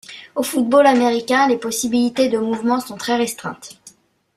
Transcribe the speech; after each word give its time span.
Au 0.35 0.41
football 0.41 0.87
américain 0.87 1.47
les 1.47 1.59
possibilités 1.59 2.27
de 2.27 2.39
mouvements 2.39 2.79
sont 2.79 2.97
très 2.97 3.17
restreintes. 3.17 3.79